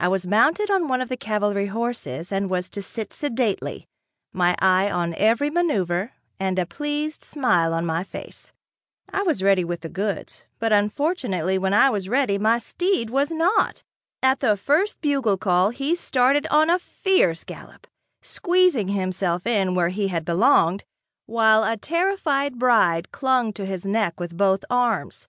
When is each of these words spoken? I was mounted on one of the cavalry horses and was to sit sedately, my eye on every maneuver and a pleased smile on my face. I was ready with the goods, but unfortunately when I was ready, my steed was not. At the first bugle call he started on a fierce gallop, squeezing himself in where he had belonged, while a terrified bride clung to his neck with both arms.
I 0.00 0.08
was 0.08 0.26
mounted 0.26 0.70
on 0.70 0.88
one 0.88 1.02
of 1.02 1.10
the 1.10 1.16
cavalry 1.18 1.66
horses 1.66 2.32
and 2.32 2.48
was 2.48 2.70
to 2.70 2.80
sit 2.80 3.12
sedately, 3.12 3.86
my 4.32 4.56
eye 4.60 4.90
on 4.90 5.12
every 5.12 5.50
maneuver 5.50 6.12
and 6.40 6.58
a 6.58 6.64
pleased 6.64 7.22
smile 7.22 7.74
on 7.74 7.84
my 7.84 8.02
face. 8.02 8.54
I 9.12 9.24
was 9.24 9.42
ready 9.42 9.64
with 9.64 9.82
the 9.82 9.90
goods, 9.90 10.46
but 10.58 10.72
unfortunately 10.72 11.58
when 11.58 11.74
I 11.74 11.90
was 11.90 12.08
ready, 12.08 12.38
my 12.38 12.56
steed 12.56 13.10
was 13.10 13.30
not. 13.30 13.82
At 14.22 14.40
the 14.40 14.56
first 14.56 15.02
bugle 15.02 15.36
call 15.36 15.68
he 15.68 15.94
started 15.94 16.46
on 16.46 16.70
a 16.70 16.78
fierce 16.78 17.44
gallop, 17.44 17.86
squeezing 18.22 18.88
himself 18.88 19.46
in 19.46 19.74
where 19.74 19.90
he 19.90 20.08
had 20.08 20.24
belonged, 20.24 20.84
while 21.26 21.62
a 21.62 21.76
terrified 21.76 22.58
bride 22.58 23.12
clung 23.12 23.52
to 23.52 23.66
his 23.66 23.84
neck 23.84 24.18
with 24.18 24.34
both 24.34 24.64
arms. 24.70 25.28